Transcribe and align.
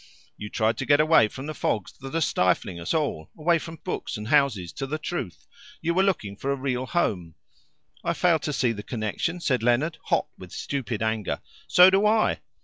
"You 0.35 0.49
tried 0.49 0.77
to 0.79 0.85
get 0.87 0.99
away 0.99 1.27
from 1.27 1.45
the 1.45 1.53
fogs 1.53 1.93
that 1.99 2.15
are 2.15 2.21
stifling 2.21 2.79
us 2.79 2.91
all 2.91 3.29
away 3.37 3.59
past 3.59 3.83
books 3.83 4.17
and 4.17 4.29
houses 4.29 4.73
to 4.73 4.87
the 4.87 4.97
truth. 4.97 5.45
You 5.79 5.93
were 5.93 6.01
looking 6.01 6.35
for 6.35 6.51
a 6.51 6.55
real 6.55 6.87
home." 6.87 7.35
"I 8.03 8.13
fail 8.13 8.39
to 8.39 8.51
see 8.51 8.71
the 8.71 8.81
connection," 8.81 9.39
said 9.39 9.61
Leonard, 9.61 9.99
hot 10.05 10.25
with 10.39 10.53
stupid 10.53 11.03
anger. 11.03 11.39
"So 11.67 11.91
do 11.91 12.07
I." 12.07 12.39